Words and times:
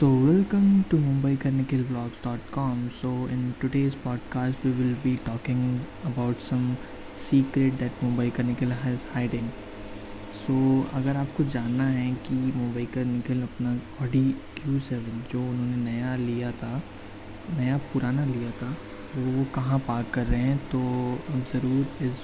So 0.00 0.16
welcome 0.16 0.82
to 0.82 0.98
Mumbai 0.98 1.36
का 1.36 1.62
के 1.62 1.82
blogs 1.82 2.24
dot 2.24 2.40
com 2.54 2.88
so 2.88 3.28
in 3.28 3.54
today's 3.60 3.94
podcast 3.94 4.66
we 4.66 4.72
will 4.72 4.94
be 4.94 5.16
talking 5.16 5.80
about 6.04 6.38
some 6.38 6.74
secret 7.30 7.72
that 7.72 7.92
Mumbai 8.04 8.30
का 8.30 8.42
के 8.54 8.66
has 8.66 9.00
hiding 9.14 9.48
सो 10.46 10.86
अगर 10.92 11.16
आपको 11.16 11.44
जानना 11.44 11.84
है 11.84 12.14
कि 12.14 12.34
मुंबई 12.34 12.84
का 12.84 13.02
के 13.20 13.42
अपना 13.42 13.80
ऑडी 14.02 14.32
क्यू 14.32 14.80
सेवन 14.80 15.24
जो 15.32 15.50
उन्होंने 15.50 15.76
नया 15.76 16.16
लिया 16.16 16.52
था 16.52 16.82
नया 17.56 17.76
पुराना 17.76 18.24
लिया 18.24 18.50
था 18.50 18.76
वो 19.16 19.38
वो 19.38 19.44
कहाँ 19.54 19.78
पार्क 19.78 20.10
कर 20.14 20.26
रहे 20.26 20.40
हैं 20.40 20.58
तो 20.58 20.80
ज़रूर 21.52 22.04
इस 22.04 22.14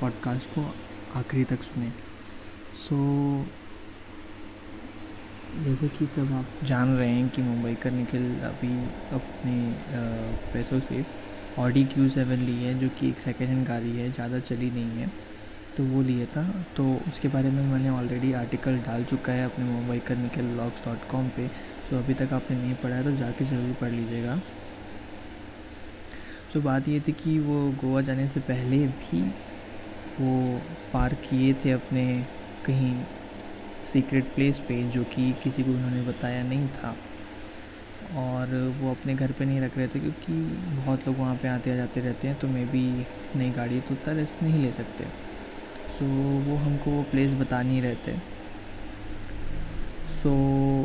पॉडकास्ट 0.00 0.48
को 0.48 0.74
आखिरी 1.18 1.44
तक 1.44 1.62
सुने। 1.62 1.88
सो 2.88 2.96
so, 3.42 3.63
जैसे 5.64 5.88
कि 5.88 6.06
सब 6.06 6.32
आप 6.34 6.64
जान 6.64 6.88
रहे 6.96 7.08
हैं 7.10 7.28
कि 7.30 7.42
मुंबई 7.42 7.74
का 7.82 7.90
निकल 7.90 8.22
अभी 8.44 8.68
अपने 9.12 9.54
पैसों 10.52 10.80
से 10.80 11.04
ऑडी 11.56 11.84
क्यू 11.84 12.08
सेवन 12.10 12.40
ली 12.40 12.62
है, 12.62 12.74
जो 12.74 12.88
कि 12.90 13.08
एक 13.08 13.20
सेकेंड 13.20 13.48
हैंड 13.50 13.66
गाड़ी 13.66 13.90
है, 13.92 14.10
ज़्यादा 14.12 14.40
चली 14.40 14.70
नहीं 14.70 14.98
है 14.98 15.10
तो 15.76 15.84
वो 15.84 16.02
लिया 16.02 16.26
था। 16.26 16.42
तो 16.76 16.84
उसके 17.08 17.28
बारे 17.28 17.50
में 17.50 17.62
मैंने 17.64 17.88
ऑलरेडी 17.90 18.32
आर्टिकल 18.34 18.78
डाल 18.82 19.04
चुका 19.04 19.32
है 19.32 19.44
अपने 19.44 19.64
मुंबई 19.64 19.98
का 20.08 20.14
निकल 20.14 20.48
ब्लॉग्स 20.48 20.84
डॉट 20.84 21.04
कॉम 21.10 21.28
पर 21.30 21.48
सो 21.90 21.98
अभी 21.98 22.14
तक 22.14 22.32
आपने 22.32 22.56
नहीं 22.56 22.74
पढ़ा 22.82 22.96
है 22.96 23.04
तो 23.04 23.12
जाके 23.16 23.44
ज़रूर 23.44 23.74
पढ़ 23.80 23.90
लीजिएगा। 23.90 24.40
तो 26.52 26.60
बात 26.62 26.88
ये 26.88 27.00
थी 27.08 27.12
कि 27.14 27.38
वो 27.40 27.70
गोवा 27.80 28.00
जाने 28.02 28.28
से 28.28 28.40
पहले 28.42 28.86
भी 28.88 29.22
वो 30.20 30.34
पार्क 30.92 31.18
किए 31.24 31.54
थे 31.64 31.70
अपने 31.72 32.04
कहीं 32.64 32.94
सीक्रेट 33.94 34.24
प्लेस 34.34 34.58
पे 34.58 34.82
जो 34.82 35.02
कि 35.04 35.32
किसी 35.42 35.62
को 35.62 35.70
उन्होंने 35.70 36.02
बताया 36.02 36.42
नहीं 36.42 36.68
था। 36.68 36.94
और 38.16 38.54
वो 38.80 38.90
अपने 38.90 39.14
घर 39.14 39.32
पे 39.32 39.44
नहीं 39.44 39.60
रख 39.60 39.76
रहे 39.78 39.86
थे 39.88 40.00
क्योंकि 40.00 40.32
बहुत 40.76 41.06
लोग 41.06 41.18
वहाँ 41.18 41.36
पे 41.36 41.48
आते 41.48 41.76
जाते 41.76 42.00
रहते 42.00 42.28
हैं 42.28 42.38
तो 42.38 42.48
मे 42.48 42.64
बी 42.64 42.82
नई 43.36 43.50
गाड़ी 43.50 43.80
तो 43.80 43.94
उतना 43.94 44.14
रिस्क 44.14 44.42
नहीं 44.42 44.62
ले 44.62 44.72
सकते। 44.72 45.04
सो 45.04 46.04
so, 46.04 46.46
वो 46.46 46.56
हमको 46.56 46.90
वो 46.90 47.02
प्लेस 47.02 47.34
बता 47.34 47.62
नहीं 47.62 47.82
रहते 47.82 48.16
सो 50.22 50.30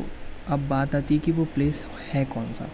so, 0.04 0.52
अब 0.52 0.68
बात 0.68 0.96
आती 0.96 1.14
है 1.14 1.20
कि 1.20 1.32
वो 1.32 1.46
प्लेस 1.46 1.84
है 2.14 2.26
कौन 2.26 2.54
सा? 2.54 2.70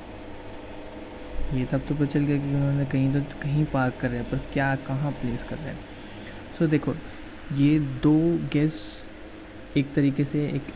ये 1.53 1.65
तब 1.65 1.85
तो 1.87 1.95
पता 1.95 2.05
चल 2.05 2.19
गया 2.19 2.37
कि 2.37 2.53
उन्होंने 2.55 2.85
कहीं 2.85 3.13
तो 3.13 3.21
कहीं 3.41 3.65
पार्क 3.65 3.97
कर 4.01 4.09
रहे 4.09 4.19
हैं 4.19 4.29
पर 4.31 4.37
क्या 4.53 4.75
कहाँ 4.87 5.11
प्लेस 5.11 5.43
कर 5.43 5.57
रहे 5.57 5.67
हैं? 5.67 5.79
सो 6.59 6.65
so, 6.65 6.71
देखो 6.71 6.95
ये 7.53 7.79
दो 7.79 8.17
गेस 8.53 8.83
एक 9.77 9.93
तरीके 9.93 10.23
से 10.25 10.45
एक 10.47 10.67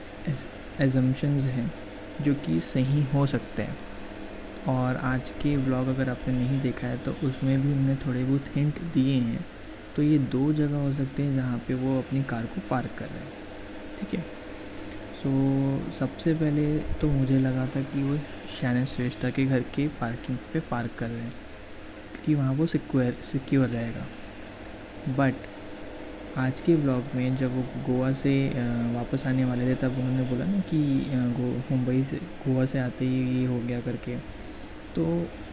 एजम्पन्स 0.81 1.43
हैं, 1.45 1.71
जो 2.21 2.33
कि 2.35 2.59
सही 2.63 3.03
हो 3.13 3.25
सकते 3.27 3.63
हैं। 3.63 3.77
और 4.69 4.95
आज 4.95 5.31
के 5.41 5.55
व्लॉग 5.57 5.87
अगर 5.87 6.09
आपने 6.09 6.33
नहीं 6.33 6.59
देखा 6.61 6.87
है 6.87 6.97
तो 6.97 7.11
उसमें 7.23 7.61
भी 7.61 7.71
हमने 7.71 7.95
थोड़े 7.97 8.23
बहुत 8.23 8.55
हिंट 8.55 8.81
दिए 8.93 9.15
हैं। 9.15 9.45
तो 9.95 10.03
ये 10.03 10.17
दो 10.33 10.51
जगह 10.53 10.77
हो 10.77 10.91
सकते 10.93 11.23
हैं 11.23 11.35
जहाँ 11.35 11.57
पे 11.67 11.73
वो 11.75 11.97
अपनी 11.99 12.23
कार 12.23 12.45
को 12.45 12.61
पार्क 12.69 12.89
कर 12.99 13.05
रहे 13.05 13.19
हैं। 13.19 13.31
ठीक 13.99 14.13
है? 14.13 14.25
सो 15.21 15.29
सबसे 15.99 16.33
पहले 16.33 16.77
तो 17.01 17.07
मुझे 17.09 17.39
लगा 17.39 17.65
था 17.65 17.81
कि 17.83 18.03
वो 18.03 18.17
शैन 18.59 18.85
श्रेष्ठा 18.85 19.29
के 19.29 19.45
घर 19.45 19.61
के 19.75 19.87
पार्किंग 19.99 20.37
पे 20.53 20.59
पार्क 20.69 20.91
कर 20.99 21.07
रहे 21.07 21.21
हैं, 21.21 21.33
क्योंकि 22.11 22.35
वहाँ 22.35 22.53
वो 22.53 22.65
सिक्योर 22.65 23.15
सिक्योर 23.23 23.67
रहेगा। 23.67 24.05
बट 25.17 25.47
आज 26.37 26.59
के 26.61 26.75
ब्लॉग 26.75 27.15
में 27.15 27.37
जब 27.37 27.55
वो 27.55 27.61
गोवा 27.85 28.11
से 28.13 28.31
वापस 28.93 29.25
आने 29.27 29.45
वाले 29.45 29.65
थे 29.67 29.75
तब 29.75 29.97
उन्होंने 29.99 30.23
बोला 30.29 30.45
ना 30.45 30.59
कि 30.69 30.77
मुंबई 31.71 32.03
से 32.03 32.17
गोवा 32.45 32.65
से 32.65 32.79
आते 32.79 33.05
ही 33.05 33.39
ये 33.39 33.45
हो 33.45 33.59
गया 33.59 33.79
करके। 33.81 34.17
तो 34.95 35.05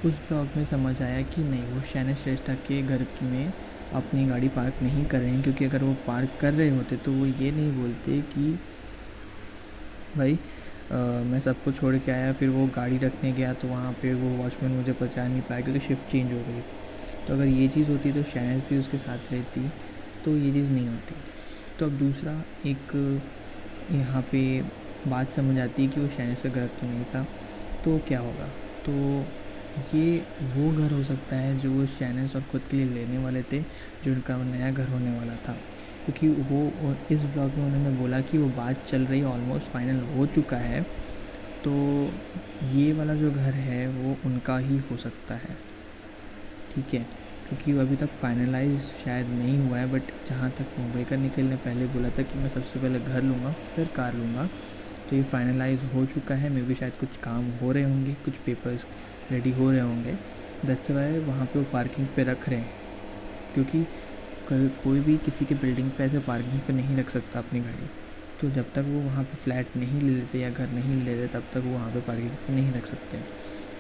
उस 0.05 0.19
ब्लॉग 0.29 0.57
में 0.57 0.65
समझ 0.65 1.01
आया 1.03 1.23
कि 1.25 1.43
नहीं 1.45 1.63
वो 1.65 1.81
शैन 1.93 2.15
श्रेष्ठा 2.15 2.55
के 2.69 2.83
घर 2.83 3.07
में 3.23 3.53
अपनी 3.95 4.25
गाड़ी 4.27 4.49
पार्क 4.49 4.83
नहीं 4.83 5.05
कर 5.05 5.19
रहे 5.19 5.31
हैं 5.31 5.43
क्योंकि 5.43 5.65
अगर 5.65 5.85
वो 5.85 5.95
पार्क 6.07 6.39
कर 6.41 6.53
रहे 6.55 6.69
होते 6.77 6.97
तो 6.97 7.13
वो 7.13 7.27
ये 7.27 7.51
नहीं 7.51 7.73
बोलते 7.73 8.21
कि 8.35 8.59
भाई 10.17 10.39
आ, 10.93 10.97
मैं 11.25 11.41
सबको 11.41 11.73
छोड़ 11.73 11.97
के 11.97 12.13
आया 12.13 12.33
फिर 12.33 12.49
वो 12.49 12.67
गाड़ी 12.77 12.99
रखने 12.99 13.33
गया 13.33 13.53
तो 13.55 13.69
वहाँ 13.69 13.93
पे 14.03 14.13
वो 14.15 14.37
वॉचमैन 14.37 14.73
मुझे 14.73 14.93
पहचान 14.93 15.31
नहीं 15.31 15.43
पाया 15.43 15.61
क्योंकि 15.61 15.81
शिफ्ट 15.87 16.11
चेंज 16.13 16.33
हो 16.33 16.39
गई। 16.39 16.61
तो 17.27 17.35
अगर 17.35 17.45
ये 17.45 17.69
चीज़ 17.69 17.91
होती 17.91 18.13
तो 18.13 18.23
शैनज 18.25 18.63
भी 18.69 18.79
उसके 18.79 18.99
साथ 18.99 19.33
रहती। 19.33 19.69
तो 20.27 20.37
ये 20.37 20.53
चीज़ 20.53 20.71
नहीं 20.71 20.89
होती। 20.89 21.15
तो 21.79 21.87
अब 21.87 21.93
दूसरा 21.93 22.45
एक, 22.67 22.95
यहाँ 23.93 24.23
पे 24.23 24.63
बात 25.09 25.31
समझ 25.31 25.59
आती 25.59 25.85
है 25.85 25.89
कि 25.89 26.01
वो 26.01 26.35
से 26.35 26.51
गलत 26.51 26.71
तो 26.81 26.87
नहीं 26.87 27.05
था 27.05 27.27
तो 27.85 27.99
क्या 27.99 28.21
होगा? 28.21 28.49
तो 28.87 29.25
ये 29.95 30.25
वो 30.43 30.73
घर 30.73 30.93
हो 30.93 31.03
सकता 31.05 31.37
है 31.37 31.59
जो 31.59 31.71
वो 31.71 31.87
शैनस 31.87 32.37
और 32.37 32.43
खुद 32.43 32.63
के 32.71 32.77
लिए 32.77 32.87
लेने 32.87 33.19
वाले 33.19 33.43
थे, 33.43 33.61
जो 34.05 34.13
उनका 34.13 34.37
नया 34.37 34.71
घर 34.71 34.89
होने 34.89 35.19
वाला 35.19 35.35
था। 35.35 35.53
क्योंकि 36.05 36.29
वो 36.29 36.89
और 36.89 37.07
इस 37.11 37.25
ब्लॉग 37.25 37.55
में 37.55 37.67
उन्होंने 37.67 37.99
बोला 37.99 38.21
कि 38.21 38.39
वो 38.39 38.49
बात 38.49 38.85
चल 38.89 39.03
रही 39.03 39.23
ऑलमोस्ट 39.23 39.67
फाइनल 39.67 40.01
हो 40.17 40.27
चुका 40.27 40.57
है। 40.57 40.83
तो 41.65 41.73
ये 42.65 42.93
वाला 42.93 43.15
जो 43.15 43.31
घर 43.31 43.55
है, 43.55 43.89
वो 43.89 44.17
उनका 44.25 44.59
ही 44.59 44.79
हो 44.79 44.97
सकता 44.97 45.35
है। 45.35 45.57
ठीक 46.75 46.95
है? 46.95 47.26
क्योंकि 47.49 47.73
वो 47.73 47.81
अभी 47.81 47.97
तक 47.97 48.11
फाइनलाइज 48.21 48.81
शायद 49.05 49.29
नहीं 49.29 49.59
हुआ 49.59 49.79
है 49.79 49.91
बट 49.91 50.13
जहाँ 50.29 50.51
तक 50.59 50.79
मुंबई 50.79 51.05
का 51.05 51.17
निकल 51.17 51.43
ने 51.45 51.57
पहले 51.59 51.87
बोला 51.89 52.09
था 52.09 52.23
कि 52.23 52.39
मैं 52.39 52.49
सबसे 52.49 52.81
पहले 52.81 53.01
घर 53.01 53.23
लूँगा, 53.23 53.53
फिर 53.75 53.89
कार 53.97 54.15
लूँगा 54.15 54.49
तो 55.11 55.17
ये 55.17 55.23
फाइनलाइज 55.25 55.81
हो 55.95 56.05
चुका 56.07 56.35
है। 56.35 56.49
मे 56.51 56.63
भी 56.63 56.75
शायद 56.75 56.93
कुछ 57.01 57.17
काम 57.25 57.51
हो 57.61 57.73
रहे 57.73 57.85
होंगे, 57.85 58.15
कुछ 58.25 58.35
पेपर्स 58.47 58.87
रेडी 59.31 59.51
हो 59.53 59.71
रहे 59.71 59.81
होंगे। 59.81 60.15
दस 60.67 60.91
वाई 60.91 61.19
वहाँ 61.21 61.47
पे 61.47 61.59
वो 61.59 61.65
पार्किंग 61.73 62.07
पे 62.17 62.25
रख 62.25 62.49
रहे 62.49 62.59
हैं, 62.59 62.71
क्योंकि 63.55 63.85
कोई 64.51 65.01
भी 65.01 65.17
किसी 65.19 65.45
के 65.45 65.55
बिल्डिंग 65.57 65.91
पे 65.91 66.05
ऐसे 66.05 66.19
पार्किंग 66.27 66.61
पे 66.67 66.73
नहीं 66.73 66.97
रख 66.97 67.11
सकता 67.11 67.39
अपनी 67.39 67.61
गाड़ी। 67.61 67.89
तो 68.41 68.51
जब 68.51 68.73
तक 68.75 68.85
वो 68.87 69.01
वहाँ 69.01 69.25
पे 69.25 69.37
फ्लैट 69.37 69.77
नहीं 69.77 70.01
ले 70.01 70.11
लेते 70.11 70.39
या 70.39 70.51
घर 70.51 70.69
नहीं 70.71 71.03
ले 71.05 71.15
लेते, 71.15 71.33
तब 71.35 71.45
तक 71.53 71.63
वो 71.65 71.73
वहाँ 71.73 71.91
पे 71.93 72.01
पार्किंग 72.03 72.31
पे 72.47 72.55
नहीं 72.55 72.73
रख 72.73 72.87
सकते। 72.87 73.19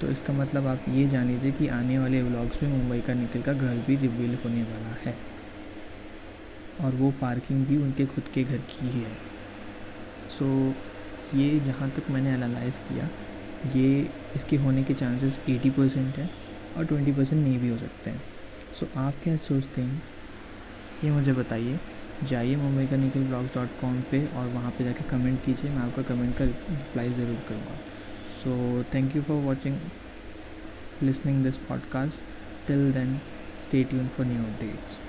तो 0.01 0.07
इसका 0.07 0.33
मतलब 0.33 0.67
आप 0.67 0.84
ये 0.89 1.09
जान 1.09 1.27
लीजिए 1.27 1.53
कि 1.53 1.69
आने 1.69 1.99
वाले 1.99 2.23
व्लॉग्स 2.23 2.62
में 2.62 2.71
मुंबई 2.71 3.01
का 3.01 3.15
निकल 3.15 3.43
का 3.43 3.53
घर 3.53 3.75
भी 3.77 3.97
रिवील 3.97 4.34
होने 4.34 4.62
वाला 4.62 4.89
है। 4.89 5.17
और 6.81 6.95
वो 6.95 7.11
पार्किंग 7.11 7.67
भी 7.67 7.77
उनके 7.77 8.06
खुद 8.06 8.25
के 8.35 8.45
घर 8.45 8.56
की 8.56 8.89
ही 8.89 9.01
है। 9.01 9.15
सो 10.39 10.73
so, 10.73 11.37
ये 11.37 11.61
जहाँ 11.61 11.91
तक 11.91 12.11
मैंने 12.11 12.31
एनालाइज़ 12.31 12.77
किया। 12.77 13.09
ये 13.77 14.11
इसके 14.37 14.56
होने 14.56 14.85
के 14.85 14.95
चांसेस 14.95 15.39
80 15.49 15.71
परसेंट 15.71 16.17
है 16.17 16.31
और 16.77 16.85
20 16.85 17.17
परसेंट 17.17 17.45
नहीं 17.45 17.59
भी 17.59 17.69
हो 17.69 17.79
सकते 17.79 18.11
हैं। 18.11 18.23
सो 18.81 18.87
so, 18.87 18.97
आप 18.97 19.15
क्या 19.25 19.37
सोचते 19.37 19.81
हैं? 19.81 20.03
ये 21.05 21.11
मुझे 21.11 21.33
बताइए। 21.33 21.79
जाइए 22.25 22.56
मुंबई 22.56 22.87
का 22.87 22.97
निकल 22.97 23.21
ब्लॉग्स 23.21 23.55
डॉट 23.55 23.69
कॉम 23.81 24.01
पर 24.01 24.33
और 24.37 24.47
वहाँ 24.47 24.71
पे 24.71 24.85
जाके 24.85 25.05
कमेंट 25.05 25.45
कीजिए। 25.45 25.71
मैं 25.71 25.79
आपका 25.79 26.03
कमेंट 26.03 26.37
का 26.37 26.45
रिप्लाई 26.45 27.11
ज़रूर 27.11 27.39
करूँगा। 27.49 27.96
So 28.47 28.84
thank 28.93 29.12
you 29.15 29.23
for 29.23 29.34
watching 29.41 29.91
listening 31.01 31.43
this 31.43 31.59
podcast. 31.59 32.19
Till 32.67 32.91
then 32.93 33.21
stay 33.61 33.84
tuned 33.84 34.12
for 34.12 34.25
new 34.25 34.41
updates 34.41 34.99